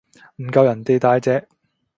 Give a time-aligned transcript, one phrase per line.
[0.37, 1.47] 唔夠人哋大隻